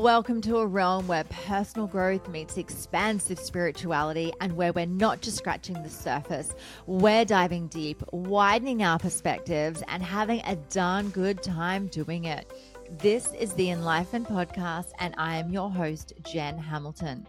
[0.00, 5.38] Welcome to a realm where personal growth meets expansive spirituality and where we're not just
[5.38, 6.54] scratching the surface.
[6.86, 12.48] We're diving deep, widening our perspectives, and having a darn good time doing it.
[12.98, 17.26] This is the Enlifened Podcast, and I am your host, Jen Hamilton.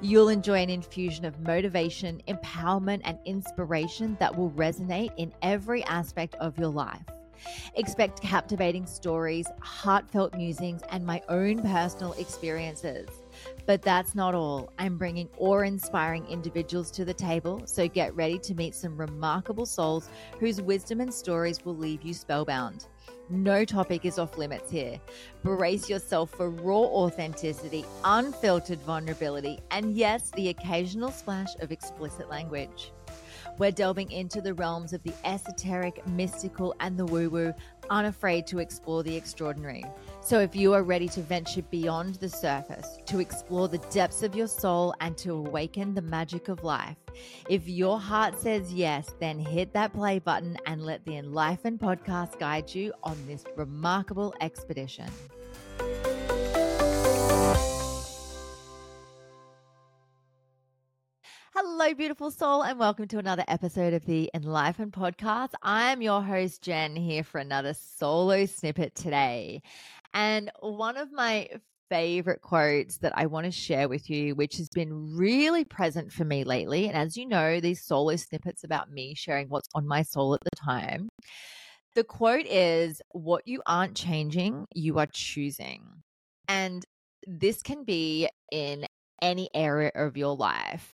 [0.00, 6.36] You'll enjoy an infusion of motivation, empowerment, and inspiration that will resonate in every aspect
[6.36, 7.02] of your life.
[7.74, 13.08] Expect captivating stories, heartfelt musings, and my own personal experiences.
[13.66, 14.72] But that's not all.
[14.78, 19.66] I'm bringing awe inspiring individuals to the table, so get ready to meet some remarkable
[19.66, 22.86] souls whose wisdom and stories will leave you spellbound.
[23.28, 25.00] No topic is off limits here.
[25.42, 32.92] Brace yourself for raw authenticity, unfiltered vulnerability, and yes, the occasional splash of explicit language.
[33.58, 37.54] We're delving into the realms of the esoteric, mystical, and the woo woo,
[37.88, 39.84] unafraid to explore the extraordinary.
[40.20, 44.34] So, if you are ready to venture beyond the surface, to explore the depths of
[44.34, 46.96] your soul, and to awaken the magic of life,
[47.48, 52.38] if your heart says yes, then hit that play button and let the Enlifened podcast
[52.38, 55.08] guide you on this remarkable expedition.
[61.86, 65.50] Hello, beautiful soul, and welcome to another episode of the Enlifened Podcast.
[65.62, 69.62] I am your host, Jen, here for another Soul'o Snippet today.
[70.12, 71.48] And one of my
[71.88, 76.24] favorite quotes that I want to share with you, which has been really present for
[76.24, 76.88] me lately.
[76.88, 80.40] And as you know, these solo snippets about me sharing what's on my soul at
[80.42, 81.08] the time.
[81.94, 85.84] The quote is, What you aren't changing, you are choosing.
[86.48, 86.84] And
[87.28, 88.86] this can be in
[89.22, 90.92] any area of your life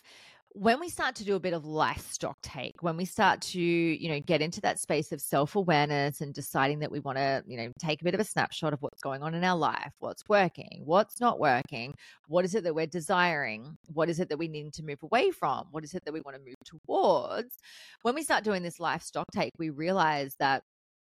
[0.54, 3.62] when we start to do a bit of life stock take, when we start to,
[3.62, 7.44] you know, get into that space of self awareness and deciding that we want to,
[7.48, 9.94] you know, take a bit of a snapshot of what's going on in our life,
[10.00, 11.94] what's working, what's not working,
[12.28, 15.32] what is it that we're desiring, what is it that we need to move away
[15.32, 17.58] from, what is it that we want to move towards.
[18.02, 20.64] When we start doing this life stock take, we realize that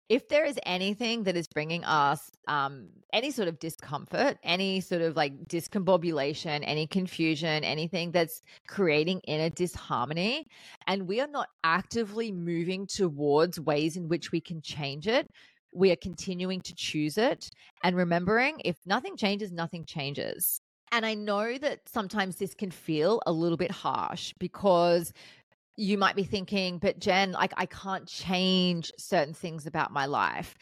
[0.09, 5.01] if there is anything that is bringing us um, any sort of discomfort, any sort
[5.01, 10.45] of like discombobulation, any confusion, anything that's creating inner disharmony,
[10.87, 15.27] and we are not actively moving towards ways in which we can change it,
[15.73, 17.49] we are continuing to choose it
[17.83, 20.61] and remembering if nothing changes, nothing changes.
[20.91, 25.11] And I know that sometimes this can feel a little bit harsh because
[25.75, 30.55] you might be thinking, but Jen, like I can't change certain things about my life.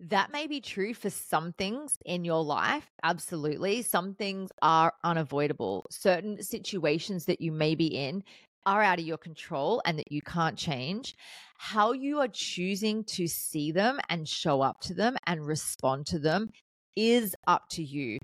[0.00, 2.90] That may be true for some things in your life.
[3.02, 3.82] Absolutely.
[3.82, 5.86] Some things are unavoidable.
[5.90, 8.22] Certain situations that you may be in
[8.66, 11.14] are out of your control and that you can't change.
[11.58, 16.18] How you are choosing to see them and show up to them and respond to
[16.18, 16.50] them
[16.96, 18.18] is up to you.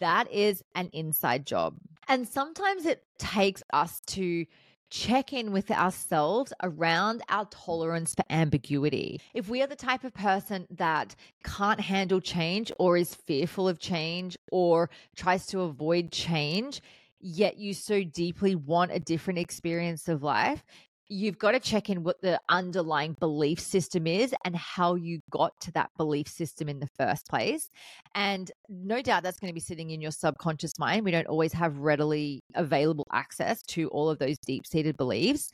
[0.00, 1.76] That is an inside job.
[2.08, 4.46] And sometimes it takes us to
[4.94, 9.20] check in with ourselves around our tolerance for ambiguity.
[9.34, 13.80] If we are the type of person that can't handle change or is fearful of
[13.80, 16.80] change or tries to avoid change,
[17.18, 20.62] yet you so deeply want a different experience of life,
[21.08, 25.52] you've got to check in what the underlying belief system is and how you got
[25.60, 27.68] to that belief system in the first place.
[28.14, 31.04] And no doubt that's going to be sitting in your subconscious mind.
[31.04, 35.50] We don't always have readily available access to all of those deep seated beliefs.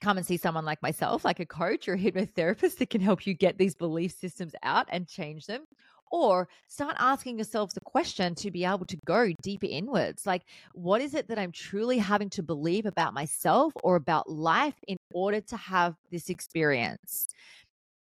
[0.00, 3.26] Come and see someone like myself, like a coach or a hypnotherapist that can help
[3.26, 5.64] you get these belief systems out and change them
[6.10, 10.26] or start asking yourself question to be able to go deeper inwards.
[10.26, 10.42] Like,
[10.72, 14.96] what is it that I'm truly having to believe about myself or about life in
[15.12, 17.28] order to have this experience?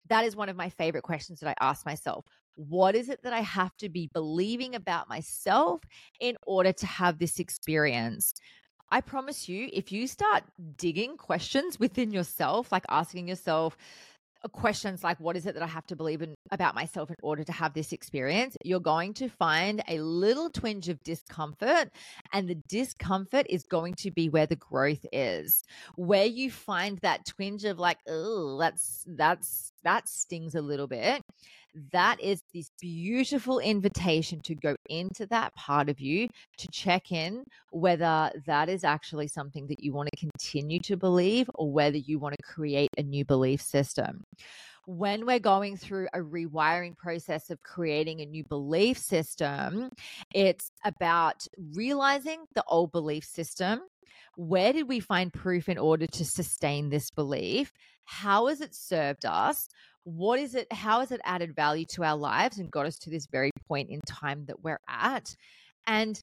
[0.08, 2.24] That is one of my favorite questions that I ask myself.
[2.54, 5.80] What is it that I have to be believing about myself
[6.20, 8.34] in order to have this experience?
[8.90, 10.44] I promise you, if you start
[10.76, 13.76] digging questions within yourself, like asking yourself,
[14.44, 17.16] Uh, questions like what is it that I have to believe in about myself in
[17.22, 21.90] order to have this experience, you're going to find a little twinge of discomfort
[22.32, 25.64] and the discomfort is going to be where the growth is.
[25.96, 31.22] Where you find that twinge of like, oh, that's that's that stings a little bit
[31.92, 37.44] that is this beautiful invitation to go into that part of you to check in
[37.70, 42.18] whether that is actually something that you want to continue to believe or whether you
[42.18, 44.24] want to create a new belief system.
[44.88, 49.90] When we're going through a rewiring process of creating a new belief system,
[50.34, 53.80] it's about realizing the old belief system.
[54.36, 57.70] Where did we find proof in order to sustain this belief?
[58.06, 59.68] How has it served us?
[60.04, 60.72] What is it?
[60.72, 63.90] How has it added value to our lives and got us to this very point
[63.90, 65.34] in time that we're at?
[65.86, 66.18] And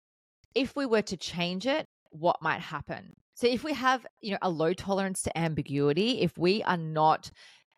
[0.56, 3.14] if we were to change it, what might happen?
[3.36, 7.30] So if we have, you know, a low tolerance to ambiguity, if we are not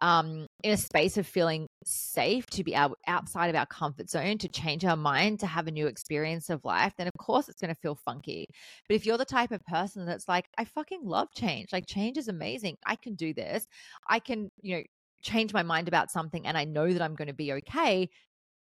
[0.02, 4.38] um, in a space of feeling safe to be out, outside of our comfort zone
[4.40, 7.62] to change our mind to have a new experience of life then of course it's
[7.62, 8.48] going to feel funky.
[8.88, 11.72] But if you're the type of person that's like i fucking love change.
[11.72, 12.78] Like change is amazing.
[12.86, 13.68] I can do this.
[14.10, 14.84] I can you know
[15.22, 18.08] change my mind about something and i know that i'm going to be okay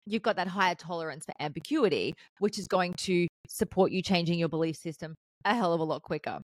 [0.06, 4.50] you've got that higher tolerance for ambiguity which is going to support you changing your
[4.50, 5.16] belief system
[5.46, 6.40] a hell of a lot quicker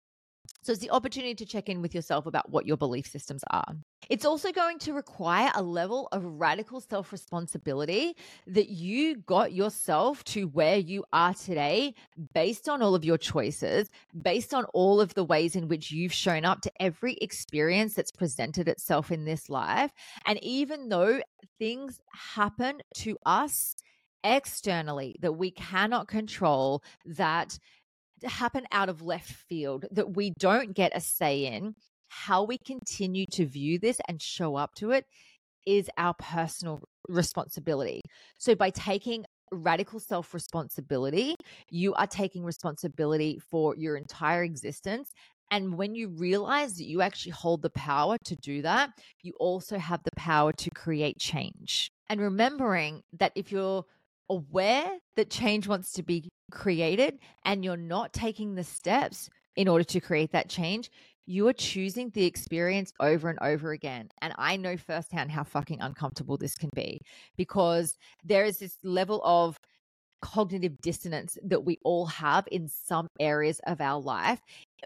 [0.63, 3.75] so it's the opportunity to check in with yourself about what your belief systems are.
[4.09, 8.17] It's also going to require a level of radical self responsibility
[8.47, 11.95] that you got yourself to where you are today
[12.33, 13.91] based on all of your choices,
[14.23, 18.13] based on all of the ways in which you've shown up to every experience that's
[18.13, 19.93] presented itself in this life.
[20.27, 21.21] And even though
[21.59, 23.75] things happen to us
[24.25, 27.59] externally that we cannot control, that
[28.25, 31.75] happen out of left field that we don't get a say in,
[32.09, 35.07] how we continue to view this and show up to it
[35.67, 38.03] is our personal responsibility.
[38.39, 41.37] So by taking radical self responsibility,
[41.71, 45.11] you are taking responsibility for your entire existence.
[45.51, 48.91] And when you realize that you actually hold the power to do that,
[49.23, 51.91] you also have the power to create change.
[52.09, 53.85] And remembering that if you're
[54.33, 59.85] aware that change wants to be created and you're not taking the steps in order
[59.85, 60.91] to create that change,
[61.27, 64.09] you are choosing the experience over and over again.
[64.21, 67.01] And I know firsthand how fucking uncomfortable this can be
[67.37, 69.59] because there is this level of
[70.23, 74.41] cognitive dissonance that we all have in some areas of our life.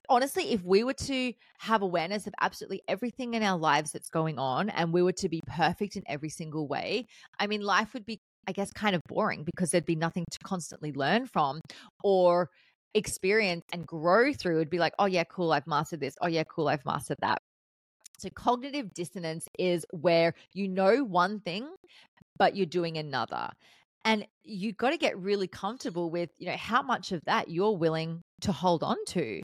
[0.08, 4.38] Honestly, if we were to have awareness of absolutely everything in our lives that's going
[4.38, 7.06] on and we were to be perfect in every single way,
[7.38, 10.38] I mean, life would be I guess, kind of boring because there'd be nothing to
[10.44, 11.60] constantly learn from
[12.02, 12.50] or
[12.94, 14.56] experience and grow through.
[14.56, 16.14] It'd be like, oh, yeah, cool, I've mastered this.
[16.20, 17.38] Oh, yeah, cool, I've mastered that.
[18.19, 21.69] So, cognitive dissonance is where you know one thing,
[22.38, 23.50] but you're doing another.
[24.04, 27.76] And you've got to get really comfortable with, you know, how much of that you're
[27.76, 29.43] willing to hold on to.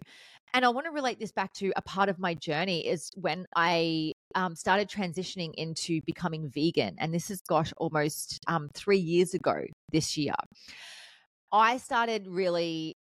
[0.55, 3.47] And I want to relate this back to a part of my journey is when
[3.57, 6.97] I um, started transitioning into becoming vegan.
[6.99, 9.63] And this is, gosh, almost um, three years ago
[9.93, 10.35] this year.
[11.53, 12.97] I started really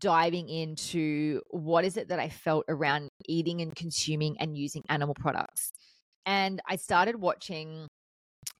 [0.00, 5.14] diving into what is it that I felt around eating and consuming and using animal
[5.14, 5.72] products.
[6.24, 7.86] And I started watching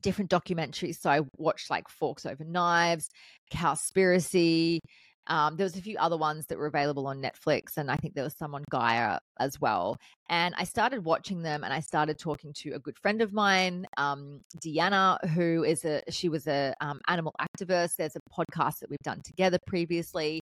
[0.03, 1.01] different documentaries.
[1.01, 3.09] So I watched like Forks Over Knives,
[3.53, 4.79] Cowspiracy,
[5.29, 8.15] um, there was a few other ones that were available on Netflix, and I think
[8.15, 9.97] there was some on Gaia as well.
[10.29, 13.87] And I started watching them, and I started talking to a good friend of mine,
[13.97, 17.97] um, Deanna, who is a she was a um, animal activist.
[17.97, 20.41] There's a podcast that we've done together previously,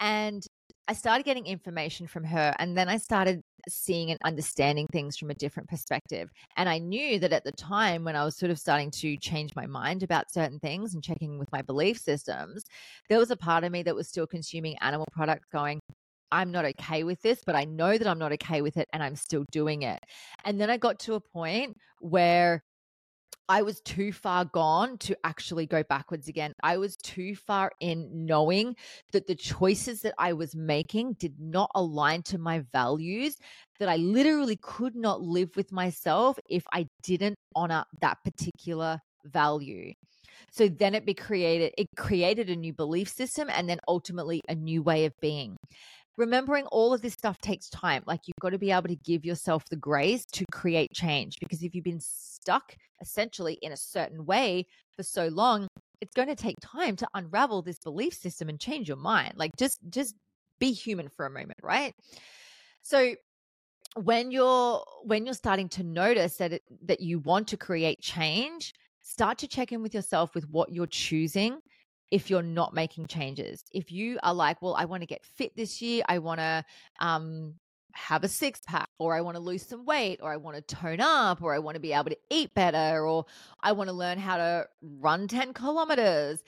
[0.00, 0.44] and
[0.88, 5.28] I started getting information from her and then I started seeing and understanding things from
[5.28, 6.30] a different perspective.
[6.56, 9.54] And I knew that at the time when I was sort of starting to change
[9.54, 12.64] my mind about certain things and checking with my belief systems,
[13.10, 15.78] there was a part of me that was still consuming animal products going,
[16.32, 19.02] I'm not okay with this, but I know that I'm not okay with it and
[19.02, 20.00] I'm still doing it.
[20.46, 22.62] And then I got to a point where
[23.48, 26.52] I was too far gone to actually go backwards again.
[26.62, 28.76] I was too far in knowing
[29.12, 33.36] that the choices that I was making did not align to my values,
[33.78, 39.94] that I literally could not live with myself if I didn't honor that particular value.
[40.50, 44.54] So then it be created it created a new belief system and then ultimately a
[44.54, 45.56] new way of being
[46.18, 48.02] remembering all of this stuff takes time.
[48.04, 51.62] Like you've got to be able to give yourself the grace to create change because
[51.62, 55.68] if you've been stuck essentially in a certain way for so long,
[56.00, 59.34] it's going to take time to unravel this belief system and change your mind.
[59.36, 60.14] Like just just
[60.58, 61.94] be human for a moment, right?
[62.82, 63.14] So
[63.94, 68.74] when you're when you're starting to notice that it, that you want to create change,
[69.00, 71.60] start to check in with yourself with what you're choosing
[72.10, 73.62] if you're not making changes.
[73.72, 76.64] If you are like, well, I want to get fit this year, I want to
[77.00, 77.54] um,
[77.92, 80.74] have a six pack, or I want to lose some weight, or I want to
[80.74, 83.26] tone up, or I want to be able to eat better, or
[83.60, 86.42] I want to learn how to run 10 kilometers.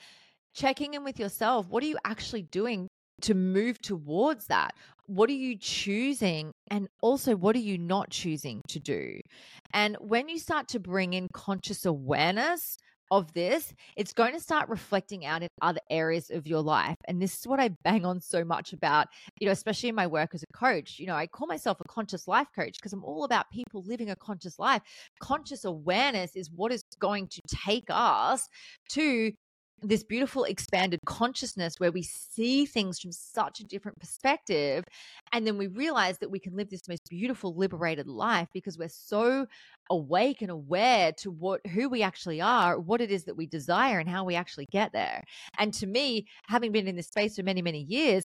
[0.53, 2.87] Checking in with yourself, what are you actually doing
[3.21, 4.73] to move towards that?
[5.05, 6.51] What are you choosing?
[6.69, 9.19] And also, what are you not choosing to do?
[9.73, 12.77] And when you start to bring in conscious awareness,
[13.11, 16.95] of this, it's going to start reflecting out in other areas of your life.
[17.05, 19.07] And this is what I bang on so much about,
[19.39, 20.97] you know, especially in my work as a coach.
[20.97, 24.09] You know, I call myself a conscious life coach because I'm all about people living
[24.09, 24.81] a conscious life.
[25.19, 28.47] Conscious awareness is what is going to take us
[28.91, 29.33] to
[29.81, 34.83] this beautiful expanded consciousness where we see things from such a different perspective
[35.33, 38.87] and then we realize that we can live this most beautiful liberated life because we're
[38.89, 39.45] so
[39.89, 43.99] awake and aware to what who we actually are what it is that we desire
[43.99, 45.23] and how we actually get there
[45.57, 48.23] and to me having been in this space for many many years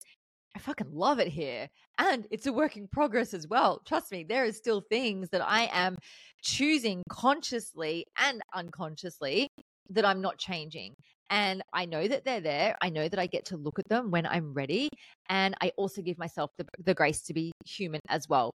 [0.56, 1.68] I fucking love it here.
[1.98, 3.80] And it's a work in progress as well.
[3.84, 5.96] Trust me, there is still things that I am
[6.42, 9.48] choosing consciously and unconsciously
[9.90, 10.94] that I'm not changing.
[11.30, 12.76] And I know that they're there.
[12.80, 14.88] I know that I get to look at them when I'm ready.
[15.28, 18.52] And I also give myself the, the grace to be human as well.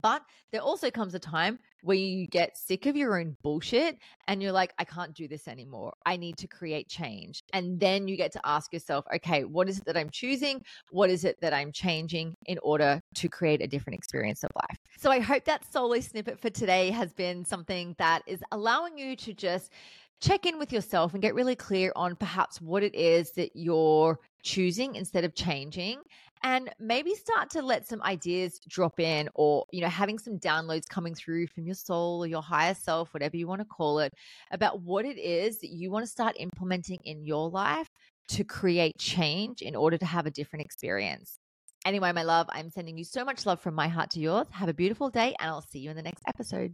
[0.00, 4.42] But there also comes a time where you get sick of your own bullshit and
[4.42, 5.92] you're like, I can't do this anymore.
[6.06, 7.40] I need to create change.
[7.52, 10.62] And then you get to ask yourself, okay, what is it that I'm choosing?
[10.90, 14.78] What is it that I'm changing in order to create a different experience of life?
[14.98, 19.16] So I hope that Soul'o Snippet for today has been something that is allowing you
[19.16, 19.72] to just
[20.22, 24.18] check in with yourself and get really clear on perhaps what it is that you're
[24.44, 26.00] choosing instead of changing
[26.44, 30.88] and maybe start to let some ideas drop in or you know having some downloads
[30.88, 34.12] coming through from your soul or your higher self whatever you want to call it
[34.52, 37.88] about what it is that you want to start implementing in your life
[38.28, 41.38] to create change in order to have a different experience.
[41.84, 44.46] Anyway my love i'm sending you so much love from my heart to yours.
[44.52, 46.72] Have a beautiful day and i'll see you in the next episode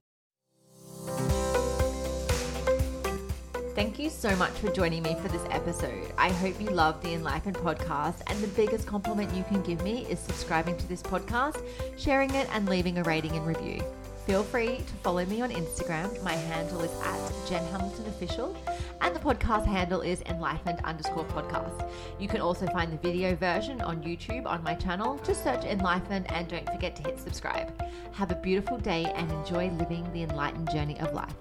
[3.79, 6.13] Thank you so much for joining me for this episode.
[6.19, 10.05] I hope you love the Enlifened podcast, and the biggest compliment you can give me
[10.07, 11.65] is subscribing to this podcast,
[11.97, 13.81] sharing it, and leaving a rating and review.
[14.27, 16.21] Feel free to follow me on Instagram.
[16.25, 18.57] My handle is at Jen Hamilton Official,
[19.01, 21.89] and the podcast handle is enlifened underscore podcast.
[22.19, 25.21] You can also find the video version on YouTube on my channel.
[25.25, 27.81] Just search Enlifened and don't forget to hit subscribe.
[28.15, 31.37] Have a beautiful day and enjoy living the enlifened journey of life.